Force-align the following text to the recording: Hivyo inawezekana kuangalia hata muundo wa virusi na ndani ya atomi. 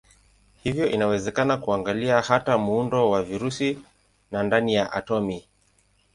Hivyo 0.63 0.87
inawezekana 0.89 1.57
kuangalia 1.57 2.21
hata 2.21 2.57
muundo 2.57 3.09
wa 3.09 3.23
virusi 3.23 3.79
na 4.31 4.43
ndani 4.43 4.73
ya 4.73 4.91
atomi. 4.91 5.43